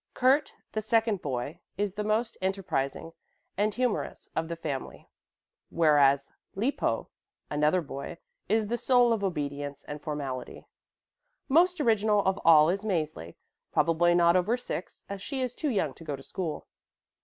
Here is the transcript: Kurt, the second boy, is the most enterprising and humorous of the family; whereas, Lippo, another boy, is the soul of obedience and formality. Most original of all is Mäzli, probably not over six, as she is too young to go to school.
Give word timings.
Kurt, 0.15 0.55
the 0.71 0.81
second 0.81 1.21
boy, 1.21 1.59
is 1.77 1.93
the 1.93 2.03
most 2.03 2.35
enterprising 2.41 3.11
and 3.55 3.71
humorous 3.71 4.29
of 4.35 4.47
the 4.47 4.55
family; 4.55 5.07
whereas, 5.69 6.31
Lippo, 6.55 7.09
another 7.51 7.81
boy, 7.83 8.17
is 8.49 8.65
the 8.65 8.79
soul 8.79 9.13
of 9.13 9.23
obedience 9.23 9.83
and 9.83 10.01
formality. 10.01 10.65
Most 11.47 11.79
original 11.79 12.21
of 12.21 12.39
all 12.43 12.67
is 12.67 12.81
Mäzli, 12.81 13.35
probably 13.71 14.15
not 14.15 14.35
over 14.35 14.57
six, 14.57 15.03
as 15.07 15.21
she 15.21 15.39
is 15.43 15.53
too 15.53 15.69
young 15.69 15.93
to 15.93 16.03
go 16.03 16.15
to 16.15 16.23
school. 16.23 16.65